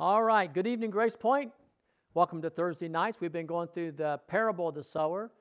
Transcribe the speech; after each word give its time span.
All 0.00 0.22
right. 0.22 0.52
Good 0.54 0.68
evening, 0.68 0.90
Grace 0.90 1.16
Point. 1.16 1.50
Welcome 2.14 2.40
to 2.42 2.50
Thursday 2.50 2.86
nights. 2.86 3.18
We've 3.20 3.32
been 3.32 3.46
going 3.46 3.66
through 3.66 3.92
the 3.92 4.20
parable 4.28 4.68
of 4.68 4.76
the 4.76 4.84
sower, 4.84 5.32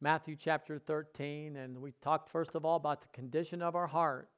Matthew 0.00 0.36
chapter 0.36 0.78
13, 0.78 1.56
and 1.56 1.82
we 1.82 1.92
talked 2.00 2.30
first 2.30 2.54
of 2.54 2.64
all 2.64 2.76
about 2.76 3.02
the 3.02 3.08
condition 3.08 3.60
of 3.60 3.76
our 3.76 3.88
heart. 3.88 4.30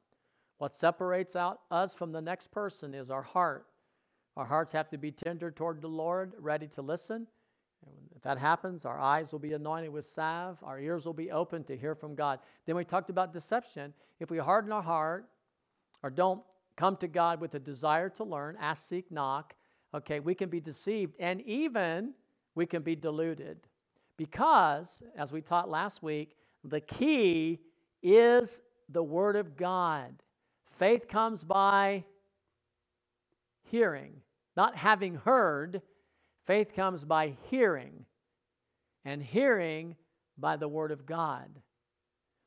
What 0.58 0.74
separates 0.74 1.36
out 1.36 1.60
us 1.70 1.94
from 1.94 2.10
the 2.10 2.20
next 2.20 2.50
person 2.50 2.92
is 2.92 3.08
our 3.08 3.22
heart. 3.22 3.68
Our 4.36 4.46
hearts 4.46 4.72
have 4.72 4.90
to 4.90 4.98
be 4.98 5.12
tender 5.12 5.52
toward 5.52 5.80
the 5.80 5.86
Lord, 5.86 6.32
ready 6.40 6.66
to 6.74 6.82
listen. 6.82 7.28
If 8.16 8.22
that 8.22 8.38
happens, 8.38 8.84
our 8.84 8.98
eyes 8.98 9.30
will 9.30 9.38
be 9.38 9.52
anointed 9.52 9.92
with 9.92 10.06
salve, 10.06 10.58
our 10.64 10.80
ears 10.80 11.06
will 11.06 11.12
be 11.12 11.30
open 11.30 11.62
to 11.64 11.76
hear 11.76 11.94
from 11.94 12.16
God. 12.16 12.40
Then 12.66 12.74
we 12.74 12.84
talked 12.84 13.10
about 13.10 13.32
deception. 13.32 13.94
If 14.18 14.28
we 14.28 14.38
harden 14.38 14.72
our 14.72 14.82
heart 14.82 15.28
or 16.02 16.10
don't 16.10 16.42
come 16.76 16.96
to 16.96 17.08
God 17.08 17.40
with 17.40 17.54
a 17.54 17.58
desire 17.58 18.08
to 18.10 18.24
learn, 18.24 18.56
ask, 18.60 18.88
seek, 18.88 19.10
knock, 19.10 19.54
okay, 19.94 20.20
we 20.20 20.34
can 20.34 20.48
be 20.48 20.60
deceived 20.60 21.14
and 21.18 21.40
even 21.42 22.14
we 22.54 22.66
can 22.66 22.82
be 22.82 22.96
deluded. 22.96 23.58
Because, 24.16 25.02
as 25.16 25.32
we 25.32 25.40
taught 25.40 25.68
last 25.68 26.02
week, 26.02 26.36
the 26.64 26.80
key 26.80 27.60
is 28.02 28.60
the 28.88 29.02
Word 29.02 29.36
of 29.36 29.56
God. 29.56 30.22
Faith 30.78 31.08
comes 31.08 31.44
by 31.44 32.04
hearing, 33.62 34.14
not 34.56 34.76
having 34.76 35.14
heard. 35.16 35.82
Faith 36.46 36.74
comes 36.74 37.04
by 37.04 37.34
hearing, 37.50 38.04
and 39.04 39.22
hearing 39.22 39.96
by 40.36 40.56
the 40.56 40.68
Word 40.68 40.90
of 40.90 41.06
God. 41.06 41.48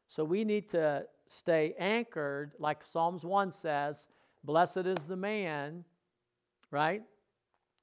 So 0.08 0.24
we 0.24 0.44
need 0.44 0.70
to 0.70 1.06
stay 1.28 1.74
anchored, 1.80 2.52
like 2.60 2.86
Psalms 2.86 3.26
1 3.26 3.52
says 3.52 4.08
Blessed 4.46 4.78
is 4.86 5.06
the 5.06 5.16
man, 5.16 5.84
right, 6.70 7.02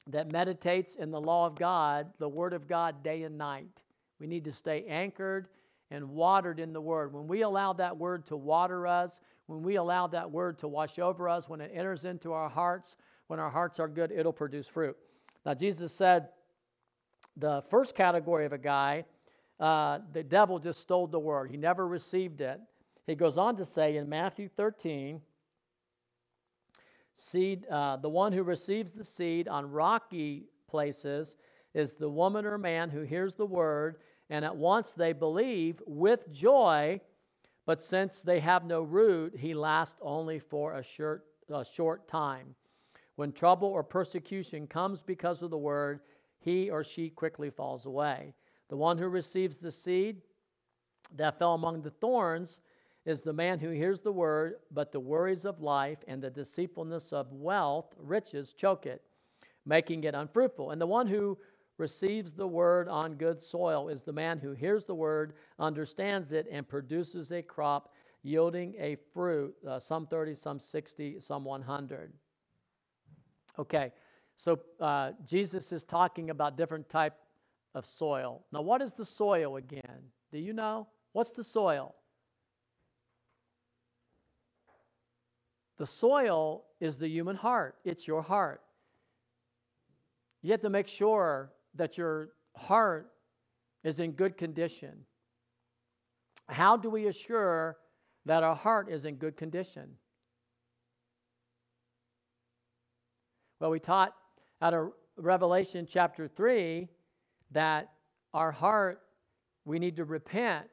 that 0.08 0.30
meditates 0.30 0.94
in 0.94 1.10
the 1.10 1.20
law 1.20 1.46
of 1.46 1.56
God, 1.56 2.06
the 2.18 2.28
Word 2.28 2.52
of 2.52 2.68
God, 2.68 3.02
day 3.02 3.24
and 3.24 3.36
night. 3.36 3.82
We 4.20 4.26
need 4.28 4.44
to 4.44 4.52
stay 4.52 4.84
anchored 4.86 5.48
and 5.90 6.10
watered 6.10 6.60
in 6.60 6.72
the 6.72 6.80
Word. 6.80 7.12
When 7.12 7.26
we 7.26 7.42
allow 7.42 7.72
that 7.74 7.96
Word 7.96 8.26
to 8.26 8.36
water 8.36 8.86
us, 8.86 9.20
when 9.46 9.62
we 9.62 9.74
allow 9.74 10.06
that 10.08 10.30
Word 10.30 10.58
to 10.60 10.68
wash 10.68 10.98
over 10.98 11.28
us, 11.28 11.48
when 11.48 11.60
it 11.60 11.72
enters 11.74 12.04
into 12.04 12.32
our 12.32 12.48
hearts, 12.48 12.96
when 13.26 13.40
our 13.40 13.50
hearts 13.50 13.80
are 13.80 13.88
good, 13.88 14.12
it'll 14.12 14.32
produce 14.32 14.68
fruit. 14.68 14.96
Now, 15.44 15.54
Jesus 15.54 15.92
said 15.92 16.28
the 17.36 17.62
first 17.70 17.96
category 17.96 18.46
of 18.46 18.52
a 18.52 18.58
guy, 18.58 19.04
uh, 19.58 19.98
the 20.12 20.22
devil 20.22 20.58
just 20.58 20.80
stole 20.80 21.08
the 21.08 21.18
Word, 21.18 21.50
he 21.50 21.56
never 21.56 21.86
received 21.86 22.40
it. 22.40 22.60
He 23.04 23.16
goes 23.16 23.36
on 23.36 23.56
to 23.56 23.64
say 23.64 23.96
in 23.96 24.08
Matthew 24.08 24.48
13, 24.48 25.20
seed, 27.22 27.66
uh, 27.68 27.96
the 27.96 28.08
one 28.08 28.32
who 28.32 28.42
receives 28.42 28.92
the 28.92 29.04
seed 29.04 29.48
on 29.48 29.70
rocky 29.70 30.46
places 30.68 31.36
is 31.74 31.94
the 31.94 32.08
woman 32.08 32.44
or 32.44 32.58
man 32.58 32.90
who 32.90 33.02
hears 33.02 33.34
the 33.34 33.46
word, 33.46 33.96
and 34.28 34.44
at 34.44 34.56
once 34.56 34.92
they 34.92 35.12
believe 35.12 35.80
with 35.86 36.30
joy, 36.32 37.00
but 37.66 37.82
since 37.82 38.22
they 38.22 38.40
have 38.40 38.64
no 38.64 38.82
root, 38.82 39.36
he 39.36 39.54
lasts 39.54 39.96
only 40.02 40.38
for 40.38 40.74
a 40.74 40.82
short, 40.82 41.24
a 41.48 41.64
short 41.64 42.08
time. 42.08 42.54
When 43.16 43.32
trouble 43.32 43.68
or 43.68 43.82
persecution 43.82 44.66
comes 44.66 45.02
because 45.02 45.42
of 45.42 45.50
the 45.50 45.58
word, 45.58 46.00
he 46.40 46.70
or 46.70 46.82
she 46.82 47.10
quickly 47.10 47.50
falls 47.50 47.86
away. 47.86 48.34
The 48.68 48.76
one 48.76 48.98
who 48.98 49.08
receives 49.08 49.58
the 49.58 49.70
seed 49.70 50.22
that 51.16 51.38
fell 51.38 51.54
among 51.54 51.82
the 51.82 51.90
thorns 51.90 52.60
is 53.04 53.20
the 53.20 53.32
man 53.32 53.58
who 53.58 53.70
hears 53.70 54.00
the 54.00 54.12
word, 54.12 54.56
but 54.70 54.92
the 54.92 55.00
worries 55.00 55.44
of 55.44 55.60
life 55.60 55.98
and 56.06 56.22
the 56.22 56.30
deceitfulness 56.30 57.12
of 57.12 57.32
wealth, 57.32 57.94
riches, 57.98 58.52
choke 58.52 58.86
it, 58.86 59.02
making 59.66 60.04
it 60.04 60.14
unfruitful. 60.14 60.70
And 60.70 60.80
the 60.80 60.86
one 60.86 61.06
who 61.06 61.36
receives 61.78 62.32
the 62.32 62.46
word 62.46 62.88
on 62.88 63.14
good 63.14 63.42
soil 63.42 63.88
is 63.88 64.02
the 64.02 64.12
man 64.12 64.38
who 64.38 64.52
hears 64.52 64.84
the 64.84 64.94
word, 64.94 65.32
understands 65.58 66.32
it, 66.32 66.46
and 66.50 66.68
produces 66.68 67.32
a 67.32 67.42
crop 67.42 67.92
yielding 68.22 68.74
a 68.78 68.96
fruit, 69.12 69.54
uh, 69.68 69.80
some 69.80 70.06
30, 70.06 70.36
some 70.36 70.60
60, 70.60 71.18
some 71.18 71.44
100. 71.44 72.12
Okay, 73.58 73.92
so 74.36 74.60
uh, 74.80 75.12
Jesus 75.26 75.72
is 75.72 75.82
talking 75.82 76.30
about 76.30 76.56
different 76.56 76.88
type 76.88 77.14
of 77.74 77.84
soil. 77.84 78.44
Now, 78.52 78.62
what 78.62 78.80
is 78.80 78.94
the 78.94 79.04
soil 79.04 79.56
again? 79.56 80.10
Do 80.30 80.38
you 80.38 80.52
know? 80.52 80.86
What's 81.12 81.32
the 81.32 81.44
soil? 81.44 81.94
The 85.78 85.86
soil 85.86 86.64
is 86.80 86.98
the 86.98 87.08
human 87.08 87.36
heart, 87.36 87.76
it's 87.84 88.06
your 88.06 88.22
heart. 88.22 88.60
You 90.42 90.50
have 90.50 90.60
to 90.62 90.70
make 90.70 90.88
sure 90.88 91.52
that 91.76 91.96
your 91.96 92.30
heart 92.56 93.10
is 93.84 94.00
in 94.00 94.12
good 94.12 94.36
condition. 94.36 95.04
How 96.48 96.76
do 96.76 96.90
we 96.90 97.06
assure 97.06 97.76
that 98.26 98.42
our 98.42 98.54
heart 98.54 98.90
is 98.90 99.04
in 99.04 99.16
good 99.16 99.36
condition? 99.36 99.96
Well, 103.60 103.70
we 103.70 103.80
taught 103.80 104.14
out 104.60 104.74
of 104.74 104.90
Revelation 105.16 105.86
chapter 105.88 106.26
3 106.26 106.88
that 107.52 107.92
our 108.34 108.50
heart, 108.50 109.00
we 109.64 109.78
need 109.78 109.96
to 109.96 110.04
repent, 110.04 110.68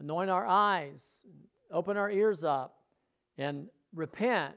anoint 0.00 0.30
our 0.30 0.46
eyes, 0.46 1.24
open 1.70 1.96
our 1.96 2.10
ears 2.10 2.42
up, 2.42 2.79
and 3.40 3.68
repent 3.94 4.54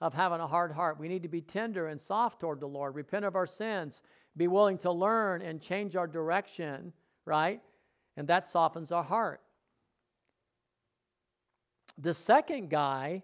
of 0.00 0.14
having 0.14 0.40
a 0.40 0.46
hard 0.46 0.72
heart. 0.72 0.98
We 0.98 1.08
need 1.08 1.22
to 1.22 1.28
be 1.28 1.40
tender 1.40 1.86
and 1.86 2.00
soft 2.00 2.40
toward 2.40 2.60
the 2.60 2.66
Lord, 2.66 2.94
repent 2.94 3.24
of 3.24 3.36
our 3.36 3.46
sins, 3.46 4.02
be 4.36 4.46
willing 4.46 4.78
to 4.78 4.92
learn 4.92 5.42
and 5.42 5.60
change 5.60 5.96
our 5.96 6.06
direction, 6.06 6.92
right? 7.24 7.60
And 8.16 8.28
that 8.28 8.46
softens 8.46 8.92
our 8.92 9.02
heart. 9.02 9.40
The 11.98 12.12
second 12.12 12.68
guy, 12.68 13.22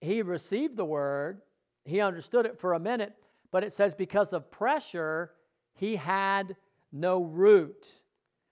he 0.00 0.22
received 0.22 0.76
the 0.76 0.84
word, 0.84 1.40
he 1.84 2.00
understood 2.00 2.46
it 2.46 2.58
for 2.58 2.74
a 2.74 2.80
minute, 2.80 3.14
but 3.52 3.62
it 3.62 3.72
says 3.72 3.94
because 3.94 4.32
of 4.32 4.50
pressure, 4.50 5.30
he 5.74 5.96
had 5.96 6.56
no 6.90 7.22
root. 7.22 7.86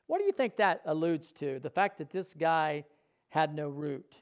What 0.07 0.19
do 0.19 0.25
you 0.25 0.33
think 0.33 0.57
that 0.57 0.83
alludes 0.87 1.33
to? 1.33 1.59
The 1.59 1.71
fact 1.71 1.99
that 1.99 2.11
this 2.11 2.35
guy 2.35 2.85
had 3.31 3.55
no 3.55 3.69
root. 3.69 4.17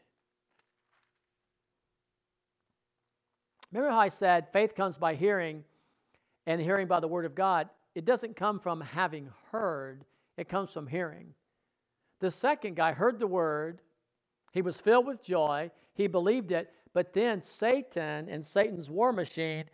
Remember 3.72 3.90
how 3.90 4.00
I 4.00 4.08
said 4.08 4.48
faith 4.52 4.74
comes 4.74 4.96
by 4.96 5.14
hearing 5.14 5.64
and 6.46 6.60
hearing 6.60 6.86
by 6.86 7.00
the 7.00 7.08
word 7.08 7.24
of 7.24 7.34
God? 7.34 7.68
It 7.94 8.04
doesn't 8.04 8.36
come 8.36 8.60
from 8.60 8.80
having 8.80 9.30
heard, 9.50 10.04
it 10.36 10.48
comes 10.48 10.70
from 10.70 10.86
hearing. 10.86 11.34
The 12.20 12.30
second 12.30 12.76
guy 12.76 12.92
heard 12.92 13.18
the 13.18 13.26
word, 13.26 13.80
he 14.52 14.62
was 14.62 14.80
filled 14.80 15.06
with 15.06 15.22
joy, 15.22 15.70
he 15.94 16.06
believed 16.06 16.52
it, 16.52 16.72
but 16.94 17.12
then 17.12 17.42
Satan 17.42 18.28
and 18.28 18.46
Satan's 18.46 18.90
war 18.90 19.12
machine 19.12 19.64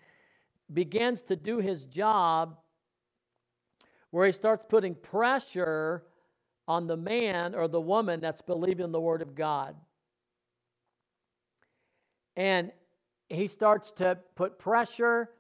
begins 0.72 1.22
to 1.22 1.36
do 1.36 1.58
his 1.58 1.84
job 1.84 2.56
where 4.10 4.26
he 4.26 4.32
starts 4.32 4.64
putting 4.68 4.94
pressure 4.94 6.04
on 6.66 6.86
the 6.86 6.96
man 6.96 7.54
or 7.54 7.68
the 7.68 7.80
woman 7.80 8.20
that's 8.20 8.42
believing 8.42 8.92
the 8.92 9.00
word 9.00 9.22
of 9.22 9.34
God. 9.34 9.76
And 12.36 12.72
he 13.28 13.48
starts 13.48 13.90
to 13.92 14.18
put 14.34 14.58
pressure, 14.58 15.30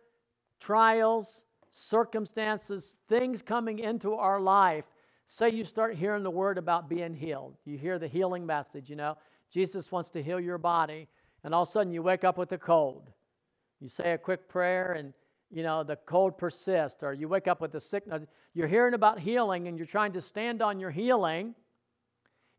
trials, 0.60 1.44
circumstances, 1.70 2.96
things 3.08 3.42
coming 3.42 3.78
into 3.78 4.14
our 4.14 4.40
life. 4.40 4.84
Say 5.26 5.50
you 5.50 5.64
start 5.64 5.96
hearing 5.96 6.22
the 6.22 6.30
word 6.30 6.58
about 6.58 6.88
being 6.88 7.14
healed. 7.14 7.56
You 7.64 7.78
hear 7.78 7.98
the 7.98 8.08
healing 8.08 8.46
message, 8.46 8.88
you 8.88 8.96
know. 8.96 9.16
Jesus 9.50 9.92
wants 9.92 10.10
to 10.10 10.22
heal 10.22 10.40
your 10.40 10.58
body, 10.58 11.08
and 11.42 11.54
all 11.54 11.62
of 11.62 11.68
a 11.68 11.72
sudden 11.72 11.92
you 11.92 12.02
wake 12.02 12.24
up 12.24 12.38
with 12.38 12.52
a 12.52 12.58
cold. 12.58 13.10
You 13.80 13.88
say 13.88 14.12
a 14.12 14.18
quick 14.18 14.48
prayer, 14.48 14.92
and 14.92 15.12
you 15.50 15.62
know 15.62 15.84
the 15.84 15.96
cold 15.96 16.38
persists, 16.38 17.02
or 17.02 17.12
you 17.12 17.28
wake 17.28 17.46
up 17.46 17.60
with 17.60 17.74
a 17.74 17.80
sickness. 17.80 18.24
You're 18.54 18.66
hearing 18.66 18.94
about 18.94 19.20
healing, 19.20 19.68
and 19.68 19.76
you're 19.76 19.86
trying 19.86 20.12
to 20.12 20.20
stand 20.20 20.62
on 20.62 20.80
your 20.80 20.90
healing, 20.90 21.54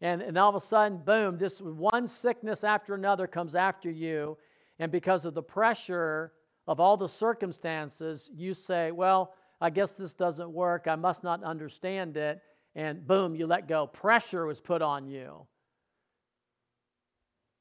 and, 0.02 0.22
and 0.22 0.38
all 0.38 0.50
of 0.50 0.56
a 0.56 0.66
sudden, 0.66 1.00
boom, 1.00 1.38
this 1.38 1.62
one 1.62 2.08
sickness 2.08 2.64
after 2.64 2.96
another 2.96 3.28
comes 3.28 3.56
after 3.56 3.90
you, 3.90 4.38
and 4.80 4.92
because 4.92 5.26
of 5.26 5.34
the 5.34 5.44
pressure 5.44 6.34
of 6.68 6.80
all 6.80 6.98
the 6.98 7.10
circumstances, 7.10 8.30
you 8.34 8.54
say, 8.54 8.92
Well, 8.92 9.34
I 9.62 9.70
guess 9.70 9.94
this 9.94 10.14
doesn't 10.14 10.52
work. 10.52 10.88
I 10.88 10.96
must 10.96 11.24
not 11.24 11.44
understand 11.44 12.18
it. 12.18 12.42
And 12.76 13.08
boom, 13.08 13.36
you 13.36 13.48
let 13.48 13.68
go. 13.68 13.88
Pressure 13.88 14.46
was 14.46 14.60
put 14.60 14.82
on 14.82 15.08
you. 15.08 15.48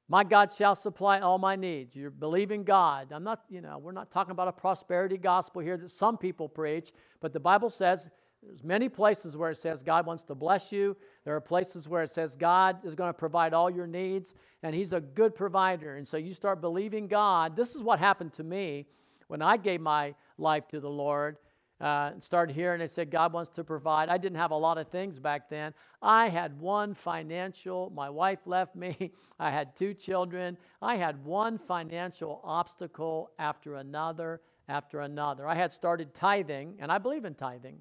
My 0.08 0.22
God 0.22 0.52
shall 0.52 0.74
supply 0.74 1.20
all 1.20 1.38
my 1.38 1.56
needs. 1.56 1.96
You're 1.96 2.10
believing 2.10 2.62
God. 2.64 3.10
I'm 3.10 3.24
not, 3.24 3.44
you 3.48 3.60
know, 3.60 3.78
we're 3.78 3.92
not 3.92 4.10
talking 4.10 4.32
about 4.32 4.48
a 4.48 4.52
prosperity 4.52 5.16
gospel 5.16 5.62
here 5.62 5.76
that 5.78 5.90
some 5.90 6.18
people 6.18 6.48
preach, 6.48 6.92
but 7.20 7.32
the 7.32 7.40
Bible 7.40 7.70
says 7.70 8.10
there's 8.42 8.62
many 8.62 8.90
places 8.90 9.36
where 9.36 9.50
it 9.50 9.58
says 9.58 9.80
God 9.80 10.04
wants 10.04 10.24
to 10.24 10.34
bless 10.34 10.70
you, 10.70 10.96
There 11.24 11.34
are 11.34 11.40
places 11.40 11.88
where 11.88 12.02
it 12.02 12.10
says 12.10 12.36
God 12.36 12.84
is 12.84 12.94
going 12.94 13.08
to 13.08 13.18
provide 13.18 13.54
all 13.54 13.70
your 13.70 13.86
needs, 13.86 14.34
and 14.62 14.74
He's 14.74 14.92
a 14.92 15.00
good 15.00 15.34
provider. 15.34 15.96
And 15.96 16.06
so 16.06 16.16
you 16.16 16.34
start 16.34 16.60
believing 16.60 17.08
God. 17.08 17.56
This 17.56 17.74
is 17.74 17.82
what 17.82 17.98
happened 17.98 18.34
to 18.34 18.44
me 18.44 18.86
when 19.28 19.42
I 19.42 19.56
gave 19.56 19.80
my 19.80 20.14
life 20.38 20.68
to 20.68 20.80
the 20.80 20.90
Lord. 20.90 21.36
Uh, 21.80 22.12
started 22.20 22.54
here 22.54 22.72
and 22.72 22.80
they 22.80 22.86
said 22.86 23.10
God 23.10 23.32
wants 23.32 23.50
to 23.50 23.64
provide. 23.64 24.08
I 24.08 24.16
didn't 24.16 24.38
have 24.38 24.52
a 24.52 24.56
lot 24.56 24.78
of 24.78 24.88
things 24.88 25.18
back 25.18 25.50
then. 25.50 25.74
I 26.00 26.28
had 26.28 26.58
one 26.60 26.94
financial, 26.94 27.90
my 27.90 28.08
wife 28.08 28.38
left 28.46 28.76
me. 28.76 29.12
I 29.40 29.50
had 29.50 29.74
two 29.74 29.92
children. 29.92 30.56
I 30.80 30.94
had 30.94 31.24
one 31.24 31.58
financial 31.58 32.40
obstacle 32.44 33.32
after 33.38 33.74
another 33.74 34.40
after 34.68 35.00
another. 35.00 35.46
I 35.46 35.54
had 35.54 35.72
started 35.72 36.14
tithing, 36.14 36.76
and 36.78 36.90
I 36.90 36.98
believe 36.98 37.24
in 37.24 37.34
tithing. 37.34 37.78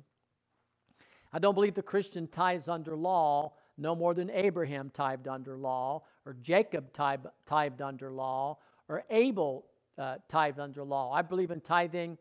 I 1.34 1.40
don't 1.40 1.56
believe 1.56 1.74
the 1.74 1.82
Christian 1.82 2.28
tithes 2.28 2.68
under 2.68 2.96
law 2.96 3.54
no 3.78 3.96
more 3.96 4.14
than 4.14 4.30
Abraham 4.30 4.92
tithed 4.94 5.28
under 5.28 5.58
law, 5.58 6.04
or 6.26 6.36
Jacob 6.42 6.94
tithed 6.94 7.82
under 7.82 8.12
law, 8.12 8.60
or 8.88 9.04
Abel 9.10 9.66
uh, 9.98 10.18
tithed 10.30 10.60
under 10.60 10.84
law. 10.84 11.12
I 11.12 11.24
believe 11.24 11.50
in 11.50 11.60
tithing 11.60 12.18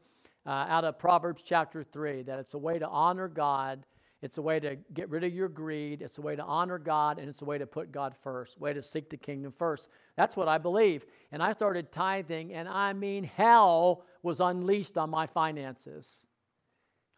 uh, 0.46 0.50
out 0.50 0.84
of 0.84 0.98
Proverbs 0.98 1.42
chapter 1.44 1.84
3 1.84 2.22
that 2.22 2.38
it's 2.38 2.54
a 2.54 2.58
way 2.58 2.78
to 2.78 2.88
honor 2.88 3.28
God, 3.28 3.84
it's 4.22 4.38
a 4.38 4.42
way 4.42 4.60
to 4.60 4.76
get 4.94 5.10
rid 5.10 5.24
of 5.24 5.32
your 5.32 5.48
greed, 5.48 6.00
it's 6.00 6.18
a 6.18 6.22
way 6.22 6.36
to 6.36 6.42
honor 6.44 6.78
God, 6.78 7.18
and 7.18 7.28
it's 7.28 7.42
a 7.42 7.44
way 7.44 7.58
to 7.58 7.66
put 7.66 7.92
God 7.92 8.14
first, 8.22 8.58
way 8.58 8.72
to 8.72 8.82
seek 8.82 9.10
the 9.10 9.16
kingdom 9.16 9.52
first. 9.58 9.88
That's 10.16 10.36
what 10.36 10.48
I 10.48 10.58
believe. 10.58 11.04
And 11.32 11.42
I 11.42 11.52
started 11.52 11.92
tithing, 11.92 12.54
and 12.54 12.68
I 12.68 12.92
mean, 12.92 13.24
hell 13.24 14.04
was 14.22 14.40
unleashed 14.40 14.96
on 14.96 15.10
my 15.10 15.26
finances. 15.26 16.24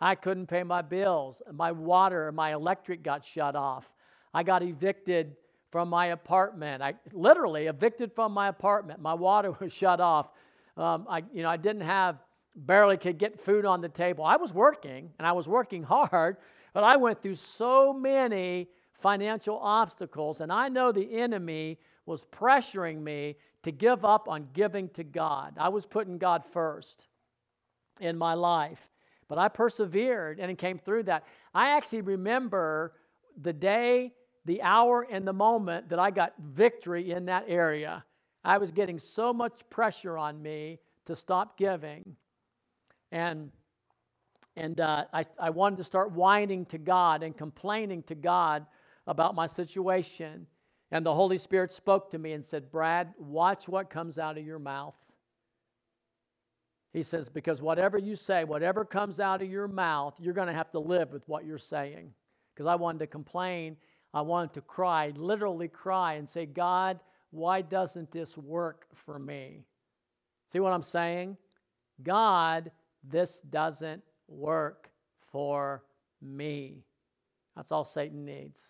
I 0.04 0.14
couldn't 0.14 0.48
pay 0.48 0.62
my 0.62 0.82
bills. 0.82 1.40
My 1.50 1.72
water, 1.72 2.30
my 2.30 2.52
electric 2.52 3.02
got 3.02 3.24
shut 3.24 3.56
off. 3.56 3.90
I 4.34 4.42
got 4.42 4.62
evicted 4.62 5.34
from 5.72 5.88
my 5.88 6.08
apartment. 6.08 6.82
I 6.82 6.92
literally 7.14 7.68
evicted 7.68 8.12
from 8.12 8.32
my 8.32 8.48
apartment. 8.48 9.00
My 9.00 9.14
water 9.14 9.52
was 9.60 9.72
shut 9.72 10.00
off. 10.02 10.28
Um, 10.76 11.06
I, 11.08 11.22
you 11.32 11.42
know, 11.42 11.48
I 11.48 11.56
didn't 11.56 11.86
have, 11.86 12.18
barely 12.54 12.98
could 12.98 13.16
get 13.16 13.40
food 13.40 13.64
on 13.64 13.80
the 13.80 13.88
table. 13.88 14.26
I 14.26 14.36
was 14.36 14.52
working, 14.52 15.10
and 15.18 15.26
I 15.26 15.32
was 15.32 15.48
working 15.48 15.82
hard, 15.94 16.36
but 16.74 16.84
I 16.84 16.96
went 16.96 17.22
through 17.22 17.36
so 17.36 17.94
many 17.94 18.68
financial 18.92 19.56
obstacles, 19.56 20.42
and 20.42 20.52
I 20.52 20.68
know 20.68 20.92
the 20.92 21.18
enemy 21.18 21.78
was 22.04 22.22
pressuring 22.30 23.00
me 23.00 23.36
to 23.62 23.72
give 23.72 24.04
up 24.04 24.28
on 24.28 24.48
giving 24.52 24.90
to 24.90 25.02
God. 25.02 25.54
I 25.56 25.70
was 25.70 25.86
putting 25.86 26.18
God 26.18 26.44
first 26.52 27.08
in 28.02 28.18
my 28.18 28.34
life. 28.34 28.90
But 29.28 29.38
I 29.38 29.48
persevered 29.48 30.38
and 30.40 30.50
it 30.50 30.58
came 30.58 30.78
through 30.78 31.04
that. 31.04 31.24
I 31.54 31.76
actually 31.76 32.02
remember 32.02 32.92
the 33.40 33.52
day, 33.52 34.12
the 34.44 34.62
hour, 34.62 35.06
and 35.10 35.26
the 35.26 35.32
moment 35.32 35.88
that 35.88 35.98
I 35.98 36.10
got 36.10 36.34
victory 36.38 37.10
in 37.10 37.26
that 37.26 37.44
area. 37.48 38.04
I 38.44 38.58
was 38.58 38.70
getting 38.70 38.98
so 38.98 39.32
much 39.32 39.52
pressure 39.70 40.18
on 40.18 40.40
me 40.42 40.78
to 41.06 41.16
stop 41.16 41.56
giving. 41.56 42.16
And 43.10 43.50
and 44.56 44.80
uh, 44.80 45.06
I, 45.12 45.24
I 45.38 45.50
wanted 45.50 45.78
to 45.78 45.84
start 45.84 46.12
whining 46.12 46.64
to 46.66 46.78
God 46.78 47.22
and 47.22 47.36
complaining 47.36 48.04
to 48.04 48.14
God 48.14 48.66
about 49.06 49.34
my 49.34 49.46
situation. 49.46 50.46
And 50.92 51.04
the 51.04 51.14
Holy 51.14 51.38
Spirit 51.38 51.72
spoke 51.72 52.10
to 52.12 52.18
me 52.18 52.32
and 52.32 52.44
said, 52.44 52.70
Brad, 52.70 53.12
watch 53.18 53.66
what 53.66 53.90
comes 53.90 54.16
out 54.16 54.38
of 54.38 54.46
your 54.46 54.60
mouth. 54.60 54.94
He 56.94 57.02
says, 57.02 57.28
because 57.28 57.60
whatever 57.60 57.98
you 57.98 58.14
say, 58.14 58.44
whatever 58.44 58.84
comes 58.84 59.18
out 59.18 59.42
of 59.42 59.50
your 59.50 59.66
mouth, 59.66 60.14
you're 60.20 60.32
going 60.32 60.46
to 60.46 60.54
have 60.54 60.70
to 60.70 60.78
live 60.78 61.12
with 61.12 61.28
what 61.28 61.44
you're 61.44 61.58
saying. 61.58 62.12
Because 62.54 62.68
I 62.68 62.76
wanted 62.76 63.00
to 63.00 63.08
complain, 63.08 63.76
I 64.14 64.20
wanted 64.20 64.52
to 64.54 64.60
cry, 64.60 65.12
literally 65.16 65.66
cry, 65.66 66.14
and 66.14 66.30
say, 66.30 66.46
God, 66.46 67.00
why 67.32 67.62
doesn't 67.62 68.12
this 68.12 68.38
work 68.38 68.86
for 68.94 69.18
me? 69.18 69.64
See 70.52 70.60
what 70.60 70.72
I'm 70.72 70.84
saying? 70.84 71.36
God, 72.00 72.70
this 73.02 73.40
doesn't 73.40 74.04
work 74.28 74.88
for 75.32 75.82
me. 76.22 76.84
That's 77.56 77.72
all 77.72 77.84
Satan 77.84 78.24
needs. 78.24 78.60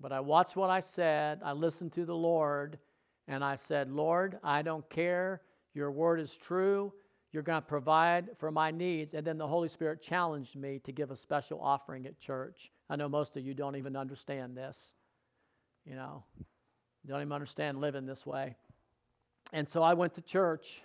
But 0.00 0.10
I 0.10 0.18
watched 0.18 0.56
what 0.56 0.68
I 0.68 0.80
said, 0.80 1.42
I 1.44 1.52
listened 1.52 1.92
to 1.92 2.04
the 2.04 2.16
Lord, 2.16 2.80
and 3.28 3.44
I 3.44 3.54
said, 3.54 3.88
Lord, 3.88 4.40
I 4.42 4.62
don't 4.62 4.88
care. 4.90 5.42
Your 5.74 5.92
word 5.92 6.18
is 6.18 6.36
true. 6.36 6.92
You're 7.34 7.42
going 7.42 7.60
to 7.60 7.66
provide 7.66 8.28
for 8.38 8.52
my 8.52 8.70
needs. 8.70 9.12
And 9.12 9.26
then 9.26 9.38
the 9.38 9.48
Holy 9.48 9.68
Spirit 9.68 10.00
challenged 10.00 10.54
me 10.54 10.78
to 10.84 10.92
give 10.92 11.10
a 11.10 11.16
special 11.16 11.60
offering 11.60 12.06
at 12.06 12.16
church. 12.20 12.70
I 12.88 12.94
know 12.94 13.08
most 13.08 13.36
of 13.36 13.44
you 13.44 13.54
don't 13.54 13.74
even 13.74 13.96
understand 13.96 14.56
this. 14.56 14.94
You 15.84 15.96
know, 15.96 16.22
don't 17.04 17.20
even 17.20 17.32
understand 17.32 17.80
living 17.80 18.06
this 18.06 18.24
way. 18.24 18.54
And 19.52 19.68
so 19.68 19.82
I 19.82 19.94
went 19.94 20.14
to 20.14 20.22
church 20.22 20.80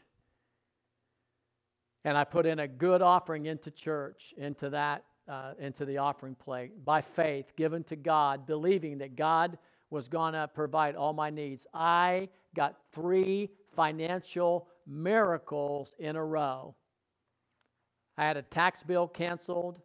and 2.03 2.17
I 2.17 2.23
put 2.23 2.47
in 2.47 2.57
a 2.57 2.67
good 2.67 3.03
offering 3.03 3.45
into 3.45 3.69
church, 3.69 4.33
into 4.35 4.71
that, 4.71 5.03
uh, 5.27 5.51
into 5.59 5.85
the 5.85 5.99
offering 5.99 6.33
plate 6.33 6.83
by 6.83 7.01
faith, 7.01 7.55
given 7.57 7.83
to 7.83 7.95
God, 7.95 8.47
believing 8.47 8.97
that 8.97 9.15
God 9.15 9.59
was 9.91 10.07
going 10.07 10.33
to 10.33 10.47
provide 10.47 10.95
all 10.95 11.13
my 11.13 11.29
needs. 11.29 11.67
I 11.75 12.29
got 12.55 12.75
three 12.91 13.51
financial 13.75 14.67
miracles 14.87 15.95
in 15.99 16.15
a 16.15 16.23
row. 16.23 16.75
I 18.17 18.25
had 18.25 18.37
a 18.37 18.41
tax 18.41 18.83
bill 18.83 19.07
canceled, 19.07 19.79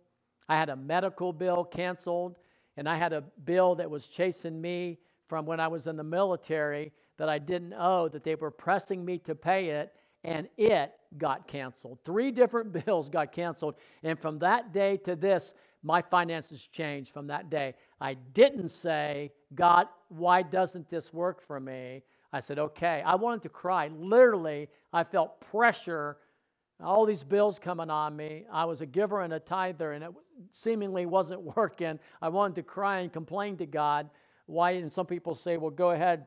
I 0.49 0.57
had 0.57 0.69
a 0.69 0.77
medical 0.77 1.33
bill 1.33 1.65
canceled, 1.65 2.37
and 2.77 2.89
I 2.89 2.97
had 2.97 3.13
a 3.13 3.23
bill 3.45 3.75
that 3.77 3.91
was 3.91 4.09
chasing 4.09 4.61
me 4.61 4.99
from 5.29 5.47
when 5.47 5.61
I 5.61 5.69
was 5.69 5.87
in 5.87 5.97
the 5.97 6.05
military 6.05 6.93
that 7.19 7.29
I 7.29 7.39
didn't 7.39 7.75
owe, 7.75 8.09
that 8.09 8.25
they 8.25 8.35
were 8.35 8.51
pressing 8.51 9.05
me 9.05 9.19
to 9.19 9.35
pay 9.35 9.71
it, 9.71 9.93
and 10.25 10.49
it 10.57 10.93
got 11.19 11.47
canceled. 11.47 11.99
Three 12.05 12.31
different 12.31 12.73
bills 12.87 13.09
got 13.09 13.33
canceled. 13.33 13.77
And 14.03 14.19
from 14.19 14.39
that 14.41 14.73
day 14.73 14.97
to 14.99 15.15
this, 15.15 15.55
my 15.83 16.03
finances 16.03 16.67
changed 16.73 17.13
from 17.13 17.27
that 17.29 17.51
day. 17.51 17.75
I 18.01 18.15
didn't 18.15 18.71
say, 18.71 19.33
God, 19.55 19.87
why 20.09 20.43
doesn't 20.43 20.89
this 20.89 21.13
work 21.13 21.47
for 21.47 21.61
me? 21.61 22.03
I 22.35 22.41
said, 22.41 22.59
okay. 22.59 23.01
I 23.07 23.15
wanted 23.15 23.43
to 23.43 23.49
cry. 23.49 23.89
Literally, 23.97 24.69
I 24.93 25.05
felt 25.05 25.41
pressure, 25.41 26.17
all 26.83 27.07
these 27.07 27.23
bills 27.23 27.61
coming 27.61 27.91
on 27.91 28.17
me. 28.17 28.45
I 28.53 28.65
was 28.65 28.81
a 28.81 28.87
giver 28.87 29.21
and 29.21 29.33
a 29.33 29.39
tither, 29.39 29.93
and 29.93 30.03
it 30.03 30.11
seemingly 30.51 31.07
wasn't 31.07 31.43
working. 31.57 32.01
I 32.21 32.31
wanted 32.31 32.57
to 32.57 32.65
cry 32.65 32.99
and 32.99 33.13
complain 33.13 33.57
to 33.59 33.67
God. 33.67 34.11
Why? 34.47 34.73
And 34.73 34.91
some 34.91 35.07
people 35.07 35.37
say, 35.37 35.59
well, 35.59 35.71
go 35.71 35.93
ahead 35.93 36.27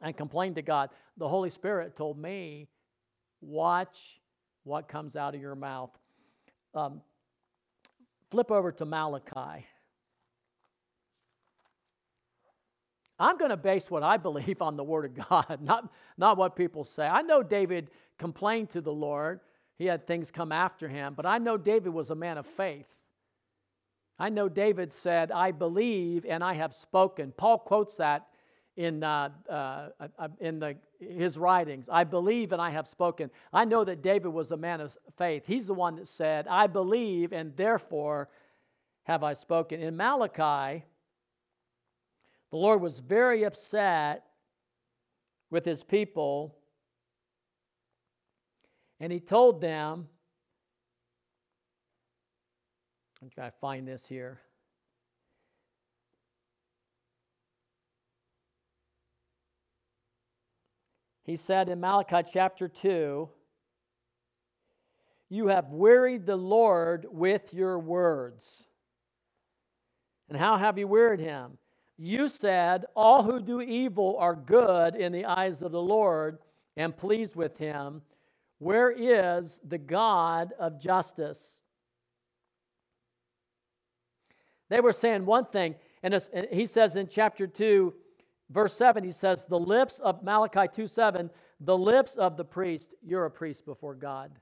and 0.00 0.16
complain 0.16 0.54
to 0.54 0.62
God. 0.62 0.88
The 1.18 1.28
Holy 1.28 1.50
Spirit 1.50 1.96
told 1.96 2.16
me, 2.16 2.68
watch 3.42 4.22
what 4.64 4.88
comes 4.88 5.16
out 5.16 5.34
of 5.34 5.40
your 5.42 5.54
mouth. 5.54 5.90
Um, 6.74 7.02
flip 8.30 8.50
over 8.50 8.72
to 8.72 8.86
Malachi. 8.86 9.66
I'm 13.20 13.36
going 13.36 13.50
to 13.50 13.56
base 13.56 13.90
what 13.90 14.02
I 14.02 14.16
believe 14.16 14.62
on 14.62 14.76
the 14.76 14.84
Word 14.84 15.04
of 15.04 15.28
God, 15.28 15.58
not, 15.62 15.92
not 16.16 16.38
what 16.38 16.56
people 16.56 16.84
say. 16.84 17.06
I 17.06 17.22
know 17.22 17.42
David 17.42 17.90
complained 18.18 18.70
to 18.70 18.80
the 18.80 18.92
Lord, 18.92 19.40
he 19.78 19.86
had 19.86 20.06
things 20.06 20.30
come 20.30 20.52
after 20.52 20.88
him, 20.88 21.14
but 21.14 21.26
I 21.26 21.38
know 21.38 21.56
David 21.56 21.92
was 21.92 22.10
a 22.10 22.14
man 22.14 22.38
of 22.38 22.46
faith. 22.46 22.88
I 24.18 24.28
know 24.28 24.48
David 24.48 24.92
said, 24.92 25.30
I 25.32 25.50
believe 25.50 26.26
and 26.28 26.44
I 26.44 26.54
have 26.54 26.74
spoken. 26.74 27.32
Paul 27.36 27.58
quotes 27.58 27.94
that 27.94 28.26
in, 28.76 29.02
uh, 29.02 29.30
uh, 29.48 29.88
uh, 30.18 30.28
in 30.40 30.58
the, 30.58 30.76
his 30.98 31.38
writings. 31.38 31.86
I 31.90 32.04
believe 32.04 32.52
and 32.52 32.60
I 32.60 32.70
have 32.70 32.86
spoken. 32.86 33.30
I 33.52 33.64
know 33.64 33.84
that 33.84 34.02
David 34.02 34.28
was 34.28 34.52
a 34.52 34.56
man 34.56 34.80
of 34.80 34.96
faith. 35.16 35.44
He's 35.46 35.66
the 35.66 35.74
one 35.74 35.96
that 35.96 36.08
said, 36.08 36.46
I 36.48 36.66
believe 36.66 37.32
and 37.32 37.56
therefore 37.56 38.28
have 39.04 39.22
I 39.22 39.32
spoken. 39.32 39.80
In 39.80 39.96
Malachi, 39.96 40.84
the 42.50 42.56
Lord 42.56 42.80
was 42.80 42.98
very 42.98 43.44
upset 43.44 44.24
with 45.50 45.64
his 45.64 45.82
people, 45.82 46.56
and 48.98 49.12
he 49.12 49.20
told 49.20 49.60
them, 49.60 50.08
I'm 53.22 53.30
trying 53.30 53.50
to 53.50 53.56
find 53.58 53.86
this 53.86 54.06
here. 54.06 54.40
He 61.22 61.36
said 61.36 61.68
in 61.68 61.78
Malachi 61.78 62.28
chapter 62.32 62.66
2, 62.66 63.28
You 65.28 65.46
have 65.46 65.68
wearied 65.68 66.26
the 66.26 66.34
Lord 66.34 67.06
with 67.08 67.54
your 67.54 67.78
words. 67.78 68.66
And 70.28 70.36
how 70.36 70.56
have 70.56 70.76
you 70.76 70.88
wearied 70.88 71.20
him? 71.20 71.58
You 72.02 72.30
said, 72.30 72.86
All 72.96 73.22
who 73.24 73.40
do 73.40 73.60
evil 73.60 74.16
are 74.18 74.34
good 74.34 74.96
in 74.96 75.12
the 75.12 75.26
eyes 75.26 75.60
of 75.60 75.70
the 75.70 75.82
Lord 75.82 76.38
and 76.74 76.96
pleased 76.96 77.36
with 77.36 77.58
him. 77.58 78.00
Where 78.58 78.90
is 78.90 79.60
the 79.62 79.76
God 79.76 80.54
of 80.58 80.80
justice? 80.80 81.60
They 84.70 84.80
were 84.80 84.94
saying 84.94 85.26
one 85.26 85.44
thing, 85.44 85.74
And, 86.02 86.18
he 86.50 86.64
says 86.64 86.96
in 86.96 87.06
chapter 87.06 87.46
2, 87.46 87.92
verse 88.48 88.74
7, 88.74 89.04
he 89.04 89.12
says, 89.12 89.44
The 89.44 89.58
lips 89.58 89.98
of 89.98 90.22
Malachi 90.22 90.68
2 90.72 90.86
7, 90.86 91.28
the 91.60 91.76
lips 91.76 92.16
of 92.16 92.38
the 92.38 92.46
priest, 92.46 92.94
you're 93.02 93.26
a 93.26 93.30
priest 93.30 93.66
before 93.66 93.94
God. 93.94 94.32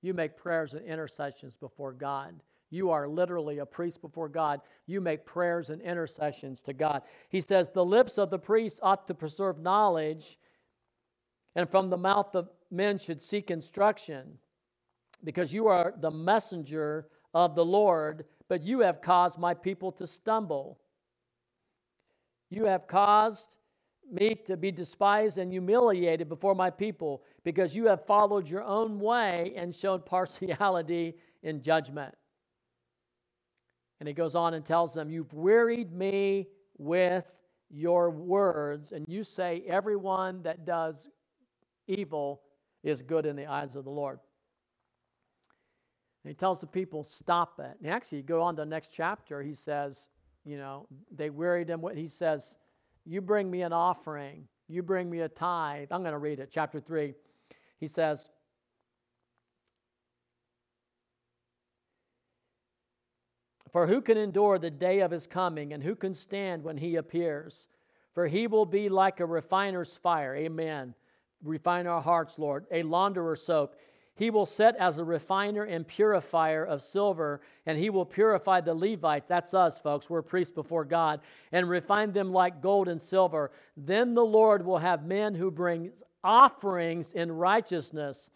You 0.00 0.14
make 0.14 0.36
prayers 0.36 0.74
and 0.74 0.86
intercessions 0.86 1.56
before 1.56 1.92
God. 1.92 2.40
You 2.70 2.90
are 2.90 3.08
literally 3.08 3.58
a 3.58 3.66
priest 3.66 4.02
before 4.02 4.28
God. 4.28 4.60
You 4.86 5.00
make 5.00 5.24
prayers 5.24 5.70
and 5.70 5.80
intercessions 5.80 6.60
to 6.62 6.72
God. 6.72 7.02
He 7.30 7.40
says, 7.40 7.70
The 7.70 7.84
lips 7.84 8.18
of 8.18 8.30
the 8.30 8.38
priest 8.38 8.78
ought 8.82 9.06
to 9.06 9.14
preserve 9.14 9.58
knowledge, 9.58 10.38
and 11.54 11.70
from 11.70 11.88
the 11.88 11.96
mouth 11.96 12.34
of 12.34 12.48
men 12.70 12.98
should 12.98 13.22
seek 13.22 13.50
instruction, 13.50 14.38
because 15.24 15.52
you 15.52 15.66
are 15.66 15.94
the 15.98 16.10
messenger 16.10 17.08
of 17.32 17.54
the 17.54 17.64
Lord, 17.64 18.26
but 18.48 18.62
you 18.62 18.80
have 18.80 19.00
caused 19.00 19.38
my 19.38 19.54
people 19.54 19.90
to 19.92 20.06
stumble. 20.06 20.78
You 22.50 22.66
have 22.66 22.86
caused 22.86 23.56
me 24.10 24.34
to 24.46 24.56
be 24.56 24.70
despised 24.70 25.38
and 25.38 25.50
humiliated 25.50 26.28
before 26.28 26.54
my 26.54 26.70
people, 26.70 27.22
because 27.44 27.74
you 27.74 27.86
have 27.86 28.06
followed 28.06 28.46
your 28.46 28.62
own 28.62 29.00
way 29.00 29.54
and 29.56 29.74
shown 29.74 30.00
partiality 30.06 31.14
in 31.42 31.62
judgment. 31.62 32.14
And 34.00 34.06
he 34.06 34.14
goes 34.14 34.34
on 34.34 34.54
and 34.54 34.64
tells 34.64 34.92
them, 34.92 35.10
You've 35.10 35.32
wearied 35.32 35.92
me 35.92 36.48
with 36.76 37.24
your 37.70 38.10
words, 38.10 38.92
and 38.92 39.04
you 39.08 39.24
say, 39.24 39.62
Everyone 39.66 40.42
that 40.42 40.64
does 40.64 41.08
evil 41.86 42.42
is 42.82 43.02
good 43.02 43.26
in 43.26 43.36
the 43.36 43.46
eyes 43.46 43.76
of 43.76 43.84
the 43.84 43.90
Lord. 43.90 44.20
And 46.24 46.30
he 46.30 46.34
tells 46.34 46.60
the 46.60 46.66
people, 46.66 47.02
Stop 47.02 47.58
it. 47.58 47.76
And 47.82 47.92
actually, 47.92 48.18
you 48.18 48.24
go 48.24 48.42
on 48.42 48.56
to 48.56 48.62
the 48.62 48.66
next 48.66 48.90
chapter, 48.92 49.42
he 49.42 49.54
says, 49.54 50.10
You 50.44 50.58
know, 50.58 50.86
they 51.10 51.30
wearied 51.30 51.68
him. 51.68 51.82
He 51.94 52.08
says, 52.08 52.56
You 53.04 53.20
bring 53.20 53.50
me 53.50 53.62
an 53.62 53.72
offering, 53.72 54.46
you 54.68 54.82
bring 54.82 55.10
me 55.10 55.20
a 55.20 55.28
tithe. 55.28 55.88
I'm 55.90 56.02
going 56.02 56.12
to 56.12 56.18
read 56.18 56.38
it, 56.38 56.50
chapter 56.52 56.78
3. 56.78 57.14
He 57.80 57.88
says, 57.88 58.28
For 63.72 63.86
who 63.86 64.00
can 64.00 64.16
endure 64.16 64.58
the 64.58 64.70
day 64.70 65.00
of 65.00 65.10
his 65.10 65.26
coming, 65.26 65.72
and 65.72 65.82
who 65.82 65.94
can 65.94 66.14
stand 66.14 66.64
when 66.64 66.78
he 66.78 66.96
appears? 66.96 67.66
For 68.14 68.26
he 68.26 68.46
will 68.46 68.66
be 68.66 68.88
like 68.88 69.20
a 69.20 69.26
refiner's 69.26 69.96
fire. 69.96 70.34
Amen. 70.34 70.94
Refine 71.42 71.86
our 71.86 72.00
hearts, 72.00 72.38
Lord. 72.38 72.66
A 72.70 72.82
launderer's 72.82 73.42
soap. 73.42 73.76
He 74.14 74.30
will 74.30 74.46
set 74.46 74.74
as 74.76 74.98
a 74.98 75.04
refiner 75.04 75.62
and 75.62 75.86
purifier 75.86 76.64
of 76.64 76.82
silver, 76.82 77.40
and 77.66 77.78
he 77.78 77.88
will 77.88 78.04
purify 78.04 78.60
the 78.60 78.74
Levites. 78.74 79.28
That's 79.28 79.54
us, 79.54 79.78
folks. 79.78 80.10
We're 80.10 80.22
priests 80.22 80.52
before 80.52 80.84
God, 80.84 81.20
and 81.52 81.68
refine 81.68 82.12
them 82.12 82.32
like 82.32 82.60
gold 82.60 82.88
and 82.88 83.00
silver. 83.00 83.52
Then 83.76 84.14
the 84.14 84.24
Lord 84.24 84.66
will 84.66 84.78
have 84.78 85.04
men 85.04 85.36
who 85.36 85.52
bring 85.52 85.92
offerings 86.24 87.12
in 87.12 87.30
righteousness, 87.30 88.30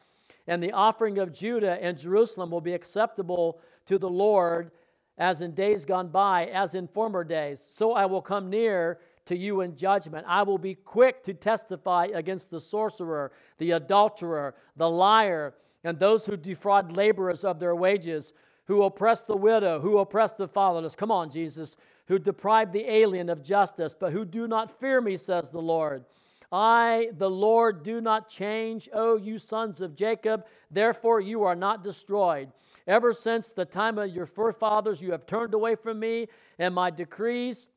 and 0.46 0.62
the 0.62 0.70
offering 0.70 1.18
of 1.18 1.32
Judah 1.32 1.82
and 1.82 1.98
Jerusalem 1.98 2.50
will 2.52 2.60
be 2.60 2.74
acceptable 2.74 3.58
to 3.86 3.98
the 3.98 4.08
Lord 4.08 4.70
as 5.18 5.40
in 5.40 5.52
days 5.54 5.84
gone 5.84 6.08
by, 6.08 6.46
as 6.46 6.74
in 6.74 6.88
former 6.88 7.24
days. 7.24 7.64
So 7.70 7.92
I 7.92 8.06
will 8.06 8.22
come 8.22 8.50
near 8.50 8.98
to 9.26 9.36
you 9.36 9.60
in 9.60 9.76
judgment. 9.76 10.26
I 10.28 10.42
will 10.42 10.58
be 10.58 10.74
quick 10.74 11.22
to 11.24 11.34
testify 11.34 12.08
against 12.12 12.50
the 12.50 12.60
sorcerer, 12.60 13.32
the 13.58 13.72
adulterer, 13.72 14.54
the 14.76 14.90
liar, 14.90 15.54
and 15.84 15.98
those 15.98 16.26
who 16.26 16.36
defraud 16.36 16.96
laborers 16.96 17.44
of 17.44 17.60
their 17.60 17.74
wages, 17.74 18.32
who 18.66 18.82
oppress 18.82 19.22
the 19.22 19.36
widow, 19.36 19.80
who 19.80 19.98
oppress 19.98 20.32
the 20.32 20.48
fatherless. 20.48 20.94
Come 20.94 21.10
on, 21.10 21.30
Jesus. 21.30 21.76
Who 22.08 22.18
deprive 22.18 22.72
the 22.72 22.90
alien 22.90 23.28
of 23.28 23.44
justice, 23.44 23.94
but 23.98 24.12
who 24.12 24.24
do 24.24 24.48
not 24.48 24.78
fear 24.80 25.00
me, 25.00 25.16
says 25.16 25.50
the 25.50 25.62
Lord. 25.62 26.04
I, 26.50 27.08
the 27.16 27.30
Lord, 27.30 27.82
do 27.82 28.00
not 28.00 28.28
change, 28.28 28.88
O 28.92 29.16
you 29.16 29.38
sons 29.38 29.80
of 29.80 29.96
Jacob. 29.96 30.44
Therefore, 30.70 31.20
you 31.20 31.44
are 31.44 31.54
not 31.56 31.82
destroyed. 31.82 32.50
Ever 32.86 33.12
since 33.12 33.48
the 33.48 33.64
time 33.64 33.98
of 33.98 34.10
your 34.10 34.26
forefathers, 34.26 35.00
you 35.00 35.12
have 35.12 35.26
turned 35.26 35.54
away 35.54 35.74
from 35.76 36.00
me 36.00 36.28
and 36.58 36.74
my 36.74 36.90
decrees 36.90 37.68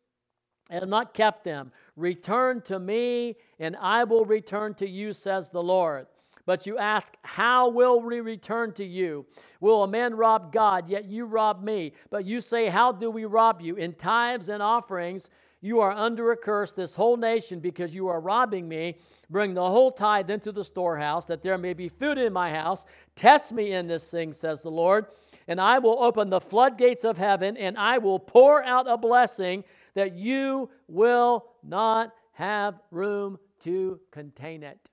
and 0.69 0.89
not 0.89 1.13
kept 1.13 1.43
them. 1.43 1.71
Return 1.95 2.62
to 2.63 2.79
me, 2.79 3.35
and 3.59 3.75
I 3.75 4.03
will 4.03 4.25
return 4.25 4.74
to 4.75 4.89
you, 4.89 5.13
says 5.13 5.50
the 5.50 5.62
Lord. 5.62 6.07
But 6.45 6.65
you 6.65 6.77
ask, 6.77 7.13
How 7.24 7.69
will 7.69 8.00
we 8.01 8.19
return 8.19 8.74
to 8.74 8.85
you? 8.85 9.25
Will 9.59 9.83
a 9.83 9.88
man 9.88 10.15
rob 10.15 10.51
God, 10.51 10.89
yet 10.89 11.05
you 11.05 11.25
rob 11.25 11.63
me? 11.63 11.93
But 12.09 12.25
you 12.25 12.41
say, 12.41 12.67
How 12.69 12.91
do 12.91 13.09
we 13.09 13.25
rob 13.25 13.62
you? 13.62 13.75
In 13.75 13.93
tithes 13.93 14.50
and 14.50 14.62
offerings, 14.62 15.29
you 15.65 15.79
are 15.79 15.91
under 15.91 16.31
a 16.31 16.38
curse, 16.38 16.72
this 16.72 16.95
whole 16.95 17.17
nation, 17.17 17.60
because 17.60 17.95
you 17.95 18.07
are 18.07 18.19
robbing 18.19 18.69
me. 18.69 19.00
Bring 19.31 19.55
the 19.55 19.67
whole 19.67 19.91
tithe 19.91 20.29
into 20.29 20.51
the 20.51 20.63
storehouse, 20.63 21.25
that 21.25 21.41
there 21.41 21.57
may 21.57 21.74
be 21.74 21.89
food 21.89 22.19
in 22.19 22.31
my 22.31 22.53
house. 22.53 22.86
Test 23.15 23.51
me 23.51 23.72
in 23.72 23.88
this 23.88 24.05
thing, 24.05 24.31
says 24.31 24.62
the 24.62 24.69
Lord, 24.69 25.07
and 25.48 25.60
I 25.60 25.79
will 25.79 25.98
open 26.03 26.29
the 26.29 26.39
floodgates 26.39 27.03
of 27.03 27.17
heaven, 27.17 27.57
and 27.57 27.79
I 27.79 27.98
will 27.98 28.19
pour 28.19 28.63
out 28.63 28.88
a 28.88 28.95
blessing 28.95 29.63
that 29.95 30.13
you 30.13 30.69
will 30.88 31.45
not 31.63 32.13
have 32.34 32.79
room 32.91 33.39
to 33.62 34.00
contain 34.12 34.62
it. 34.62 34.91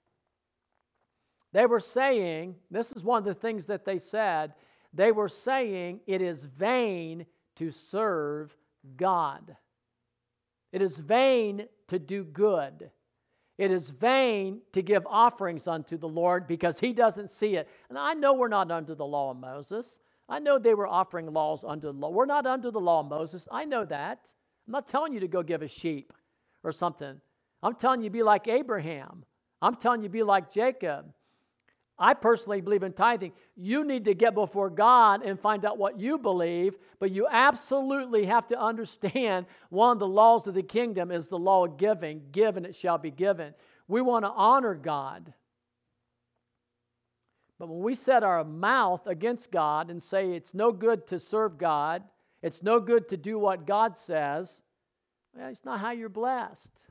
They 1.53 1.67
were 1.67 1.81
saying, 1.81 2.55
this 2.71 2.93
is 2.93 3.05
one 3.05 3.19
of 3.19 3.25
the 3.27 3.35
things 3.35 3.67
that 3.67 3.85
they 3.85 3.99
said, 3.99 4.55
they 4.95 5.13
were 5.13 5.29
saying 5.29 6.01
it 6.07 6.23
is 6.23 6.45
vain 6.45 7.27
to 7.57 7.71
serve 7.71 8.57
God. 8.97 9.57
It 10.73 10.83
is 10.83 10.99
vain 10.99 11.67
to 11.89 11.99
do 11.99 12.25
good. 12.25 12.91
It 13.59 13.71
is 13.71 13.91
vain 13.91 14.63
to 14.73 14.83
give 14.83 15.07
offerings 15.07 15.69
unto 15.69 15.97
the 15.97 16.09
Lord 16.09 16.47
because 16.47 16.81
he 16.81 16.93
doesn't 16.93 17.31
see 17.31 17.57
it. 17.57 17.69
And 17.89 17.99
I 17.99 18.15
know 18.15 18.33
we're 18.33 18.49
not 18.49 18.71
under 18.71 18.95
the 18.95 19.05
law 19.05 19.31
of 19.31 19.37
Moses. 19.37 20.01
I 20.29 20.39
know 20.39 20.59
they 20.59 20.75
were 20.75 20.87
offering 20.87 21.33
laws 21.33 21.63
under 21.63 21.93
the 21.93 21.99
law. 21.99 22.11
We're 22.11 22.27
not 22.27 22.47
under 22.47 22.71
the 22.71 22.81
law 22.81 23.01
of 23.01 23.07
Moses. 23.07 23.47
I 23.53 23.67
know 23.67 23.85
that. 23.85 24.33
I'm 24.67 24.73
not 24.73 24.87
telling 24.87 25.13
you 25.13 25.21
to 25.21 25.29
go 25.29 25.43
give 25.43 25.63
a 25.63 25.69
sheep 25.69 26.13
or 26.65 26.73
something. 26.73 27.21
I'm 27.63 27.75
telling 27.75 28.03
you 28.03 28.11
be 28.11 28.23
like 28.23 28.49
Abraham. 28.49 29.25
I'm 29.61 29.77
telling 29.77 30.03
you 30.03 30.09
be 30.09 30.23
like 30.23 30.51
Jacob. 30.51 31.13
I 32.03 32.15
personally 32.15 32.61
believe 32.61 32.83
in 32.83 32.95
tithing. 32.95 33.31
You 33.55 33.85
need 33.85 34.07
to 34.07 34.15
get 34.15 34.35
before 34.35 34.71
God 34.71 35.23
and 35.23 35.39
find 35.39 35.65
out 35.65 35.79
what 35.79 36.01
you 36.01 36.19
believe, 36.19 36.75
but 36.99 37.13
you 37.13 37.29
absolutely 37.31 38.27
have 38.27 38.49
to 38.49 38.61
understand 38.61 39.47
one 39.71 39.93
of 39.93 39.99
the 40.01 40.09
laws 40.09 40.49
of 40.49 40.55
the 40.55 40.65
kingdom 40.65 41.13
is 41.13 41.29
the 41.29 41.39
law 41.39 41.65
of 41.65 41.77
giving. 41.77 42.23
Give 42.33 42.57
and 42.57 42.67
it 42.67 42.75
shall 42.75 42.99
be 42.99 43.13
given. 43.13 43.55
We 43.87 44.01
want 44.01 44.25
to 44.25 44.33
honor 44.33 44.75
God. 44.75 45.33
But 47.61 47.69
when 47.69 47.85
we 47.85 47.95
set 47.95 48.25
our 48.25 48.43
mouth 48.43 49.07
against 49.07 49.53
God 49.53 49.89
and 49.89 50.03
say 50.03 50.33
it's 50.33 50.55
no 50.55 50.73
good 50.73 51.07
to 51.07 51.21
serve 51.21 51.57
God, 51.57 52.03
it's 52.43 52.65
no 52.65 52.81
good 52.81 53.09
to 53.11 53.17
do 53.17 53.39
what 53.39 53.65
God 53.65 53.97
says, 53.97 54.61
well, 55.37 55.51
it's 55.51 55.65
not 55.65 55.79
how 55.79 55.93
you're 55.93 56.09
blessed. 56.09 56.83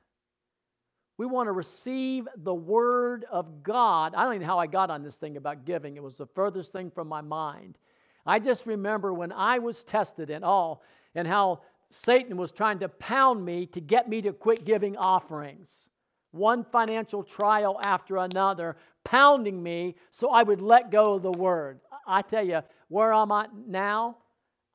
We 1.22 1.28
want 1.28 1.50
to 1.50 1.51
receive 1.51 2.28
the 2.36 2.51
Word 2.56 3.28
of 3.32 3.62
God. 3.62 4.16
I 4.16 4.24
don't 4.24 4.34
even 4.34 4.48
know 4.48 4.54
how 4.54 4.58
I 4.58 4.66
got 4.66 4.90
on 4.90 5.04
this 5.04 5.18
thing 5.18 5.38
about 5.38 5.66
giving, 5.66 5.96
it 5.96 6.01
was 6.01 6.16
the 6.16 6.25
furthest 6.25 6.72
thing 6.72 6.90
from 6.90 7.08
my 7.08 7.22
mind. 7.22 7.78
I 8.25 8.40
just 8.40 8.66
remember 8.66 9.13
when 9.13 9.32
I 9.32 9.60
was 9.60 9.84
tested 9.84 10.32
and 10.32 10.44
all, 10.44 10.82
and 11.13 11.28
how 11.28 11.62
Satan 11.92 12.38
was 12.38 12.51
trying 12.51 12.80
to 12.80 12.90
pound 12.90 13.46
me 13.46 13.68
to 13.68 13.80
get 13.80 14.10
me 14.10 14.24
to 14.24 14.34
quit 14.34 14.66
giving 14.66 14.98
offerings. 14.98 15.90
One 16.32 16.63
financial 16.63 17.22
trial 17.22 17.80
after 17.84 18.18
another, 18.18 18.75
pounding 19.04 19.62
me 19.62 19.98
so 20.10 20.32
I 20.32 20.42
would 20.42 20.60
let 20.60 20.90
go 20.90 21.13
of 21.13 21.22
the 21.22 21.30
word. 21.30 21.82
I 22.08 22.24
tell 22.24 22.44
you, 22.44 22.62
where 22.88 23.13
I'm 23.13 23.32
at 23.32 23.51
now, 23.56 24.18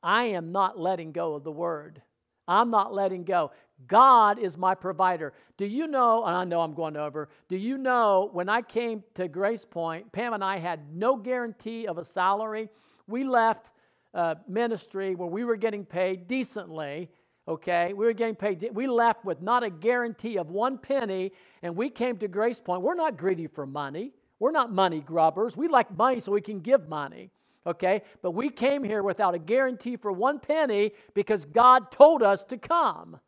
I 0.01 0.23
am 0.27 0.53
not 0.53 0.79
letting 0.79 1.11
go 1.11 1.35
of 1.35 1.43
the 1.43 1.51
word. 1.51 2.01
I'm 2.47 2.71
not 2.71 2.93
letting 2.93 3.25
go. 3.25 3.51
God 3.85 4.39
is 4.39 4.57
my 4.57 4.73
provider. 4.73 5.33
Do 5.57 5.65
you 5.65 5.87
know, 5.87 6.25
and 6.25 6.35
I 6.35 6.43
know 6.43 6.61
I'm 6.61 6.73
going 6.73 6.97
over, 6.97 7.29
do 7.47 7.57
you 7.57 7.77
know 7.77 8.29
when 8.31 8.49
I 8.49 8.61
came 8.61 9.03
to 9.15 9.27
Grace 9.27 9.65
Point, 9.65 10.11
Pam 10.11 10.33
and 10.33 10.43
I 10.43 10.57
had 10.57 10.79
no 10.93 11.15
guarantee 11.15 11.85
of 11.85 11.97
a 11.97 12.05
salary. 12.05 12.69
We 13.07 13.23
left 13.23 13.67
uh, 14.13 14.35
ministry 14.47 15.13
where 15.15 15.27
we 15.27 15.43
were 15.43 15.55
getting 15.55 15.85
paid 15.85 16.27
decently, 16.27 17.09
okay? 17.47 17.93
We 17.93 18.05
were 18.05 18.13
getting 18.13 18.35
paid, 18.35 18.67
we 18.73 18.87
left 18.87 19.23
with 19.23 19.41
not 19.41 19.63
a 19.63 19.69
guarantee 19.69 20.37
of 20.37 20.49
one 20.49 20.79
penny, 20.79 21.31
and 21.61 21.75
we 21.75 21.89
came 21.89 22.17
to 22.17 22.27
Grace 22.27 22.59
Point. 22.59 22.81
We're 22.81 22.95
not 22.95 23.15
greedy 23.15 23.47
for 23.47 23.67
money, 23.67 24.11
we're 24.39 24.51
not 24.51 24.71
money 24.71 25.01
grubbers. 25.01 25.55
We 25.55 25.67
like 25.67 25.95
money 25.95 26.19
so 26.19 26.31
we 26.31 26.41
can 26.41 26.59
give 26.59 26.89
money 26.89 27.31
okay? 27.67 28.01
But 28.21 28.31
we 28.31 28.49
came 28.49 28.83
here 28.83 29.03
without 29.03 29.35
a 29.35 29.39
guarantee 29.39 29.97
for 29.97 30.11
one 30.11 30.39
penny 30.39 30.93
because 31.13 31.45
God 31.45 31.91
told 31.91 32.23
us 32.23 32.43
to 32.45 32.57
come. 32.57 33.19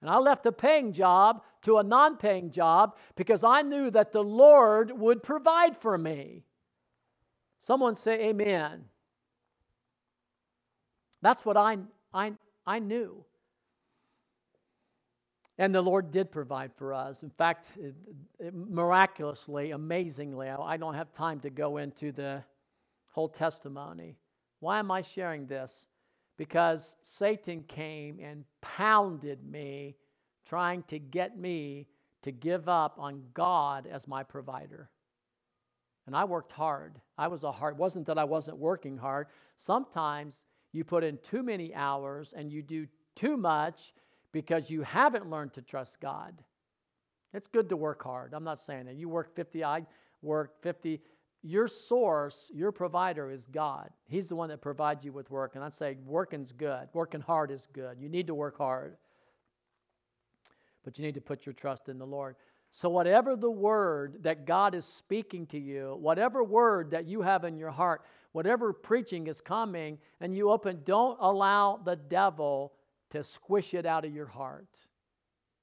And 0.00 0.08
I 0.08 0.18
left 0.18 0.46
a 0.46 0.52
paying 0.52 0.92
job 0.92 1.42
to 1.62 1.78
a 1.78 1.82
non 1.82 2.16
paying 2.16 2.50
job 2.50 2.96
because 3.16 3.44
I 3.44 3.62
knew 3.62 3.90
that 3.90 4.12
the 4.12 4.22
Lord 4.22 4.98
would 4.98 5.22
provide 5.22 5.76
for 5.76 5.98
me. 5.98 6.44
Someone 7.58 7.96
say, 7.96 8.28
Amen. 8.28 8.86
That's 11.22 11.44
what 11.44 11.56
I, 11.56 11.78
I, 12.14 12.32
I 12.66 12.78
knew. 12.78 13.24
And 15.58 15.74
the 15.74 15.82
Lord 15.82 16.10
did 16.10 16.32
provide 16.32 16.72
for 16.76 16.94
us. 16.94 17.22
In 17.22 17.28
fact, 17.28 17.66
it, 17.78 17.94
it, 18.38 18.54
miraculously, 18.54 19.72
amazingly, 19.72 20.48
I, 20.48 20.56
I 20.56 20.76
don't 20.78 20.94
have 20.94 21.12
time 21.12 21.40
to 21.40 21.50
go 21.50 21.76
into 21.76 22.12
the 22.12 22.42
whole 23.10 23.28
testimony. 23.28 24.16
Why 24.60 24.78
am 24.78 24.90
I 24.90 25.02
sharing 25.02 25.46
this? 25.46 25.86
Because 26.40 26.96
Satan 27.02 27.64
came 27.68 28.18
and 28.18 28.46
pounded 28.62 29.44
me, 29.44 29.96
trying 30.46 30.84
to 30.84 30.98
get 30.98 31.38
me 31.38 31.86
to 32.22 32.32
give 32.32 32.66
up 32.66 32.94
on 32.98 33.24
God 33.34 33.86
as 33.86 34.08
my 34.08 34.22
provider. 34.22 34.88
And 36.06 36.16
I 36.16 36.24
worked 36.24 36.52
hard. 36.52 36.98
I 37.18 37.28
was 37.28 37.44
a 37.44 37.52
hard, 37.52 37.76
wasn't 37.76 38.06
that 38.06 38.16
I 38.16 38.24
wasn't 38.24 38.56
working 38.56 38.96
hard. 38.96 39.26
Sometimes 39.58 40.40
you 40.72 40.82
put 40.82 41.04
in 41.04 41.18
too 41.18 41.42
many 41.42 41.74
hours 41.74 42.32
and 42.34 42.50
you 42.50 42.62
do 42.62 42.86
too 43.14 43.36
much 43.36 43.92
because 44.32 44.70
you 44.70 44.80
haven't 44.80 45.28
learned 45.28 45.52
to 45.52 45.60
trust 45.60 46.00
God. 46.00 46.42
It's 47.34 47.48
good 47.48 47.68
to 47.68 47.76
work 47.76 48.02
hard. 48.02 48.32
I'm 48.32 48.44
not 48.44 48.60
saying 48.60 48.86
that. 48.86 48.94
You 48.94 49.10
work 49.10 49.36
50, 49.36 49.62
I 49.62 49.84
work 50.22 50.62
50. 50.62 51.02
Your 51.42 51.68
source, 51.68 52.50
your 52.52 52.70
provider 52.70 53.30
is 53.30 53.46
God. 53.46 53.90
He's 54.06 54.28
the 54.28 54.36
one 54.36 54.50
that 54.50 54.60
provides 54.60 55.04
you 55.04 55.12
with 55.12 55.30
work. 55.30 55.54
And 55.54 55.64
I 55.64 55.70
say 55.70 55.96
working's 56.04 56.52
good. 56.52 56.88
Working 56.92 57.22
hard 57.22 57.50
is 57.50 57.66
good. 57.72 57.98
You 57.98 58.08
need 58.08 58.26
to 58.26 58.34
work 58.34 58.58
hard. 58.58 58.96
But 60.84 60.98
you 60.98 61.04
need 61.04 61.14
to 61.14 61.20
put 61.20 61.46
your 61.46 61.54
trust 61.54 61.88
in 61.88 61.98
the 61.98 62.06
Lord. 62.06 62.36
So, 62.72 62.88
whatever 62.88 63.36
the 63.36 63.50
word 63.50 64.18
that 64.22 64.46
God 64.46 64.74
is 64.74 64.84
speaking 64.84 65.46
to 65.48 65.58
you, 65.58 65.96
whatever 66.00 66.44
word 66.44 66.92
that 66.92 67.06
you 67.06 67.22
have 67.22 67.44
in 67.44 67.56
your 67.56 67.70
heart, 67.70 68.02
whatever 68.32 68.72
preaching 68.72 69.26
is 69.26 69.40
coming, 69.40 69.98
and 70.20 70.36
you 70.36 70.50
open, 70.50 70.82
don't 70.84 71.18
allow 71.20 71.80
the 71.84 71.96
devil 71.96 72.72
to 73.10 73.24
squish 73.24 73.74
it 73.74 73.86
out 73.86 74.04
of 74.04 74.14
your 74.14 74.26
heart. 74.26 74.68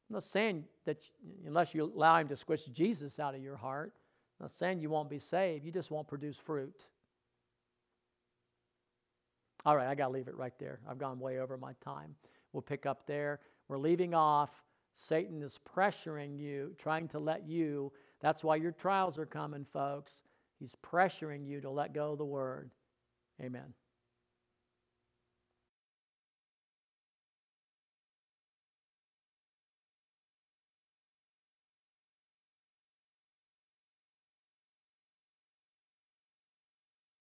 I'm 0.09 0.15
not 0.15 0.23
saying 0.23 0.65
that 0.85 0.97
unless 1.45 1.73
you 1.73 1.91
allow 1.95 2.17
him 2.17 2.27
to 2.27 2.35
squish 2.35 2.65
Jesus 2.65 3.19
out 3.19 3.35
of 3.35 3.41
your 3.41 3.55
heart, 3.55 3.93
I'm 4.39 4.45
not 4.45 4.57
saying 4.57 4.79
you 4.79 4.89
won't 4.89 5.09
be 5.09 5.19
saved, 5.19 5.65
you 5.65 5.71
just 5.71 5.91
won't 5.91 6.07
produce 6.07 6.37
fruit. 6.37 6.87
All 9.65 9.75
right, 9.75 9.87
I 9.87 9.95
got 9.95 10.07
to 10.07 10.13
leave 10.13 10.27
it 10.27 10.37
right 10.37 10.57
there. 10.59 10.79
I've 10.87 10.97
gone 10.97 11.19
way 11.19 11.39
over 11.39 11.57
my 11.57 11.73
time. 11.83 12.15
We'll 12.53 12.61
pick 12.61 12.85
up 12.85 13.05
there. 13.05 13.39
We're 13.67 13.77
leaving 13.77 14.13
off. 14.13 14.49
Satan 14.93 15.43
is 15.43 15.59
pressuring 15.75 16.39
you, 16.39 16.73
trying 16.77 17.07
to 17.09 17.19
let 17.19 17.47
you. 17.47 17.91
That's 18.21 18.43
why 18.43 18.55
your 18.55 18.71
trials 18.71 19.17
are 19.17 19.25
coming, 19.25 19.65
folks. 19.73 20.21
He's 20.59 20.75
pressuring 20.83 21.45
you 21.45 21.61
to 21.61 21.69
let 21.69 21.93
go 21.93 22.13
of 22.13 22.17
the 22.17 22.25
word. 22.25 22.71
Amen. 23.41 23.73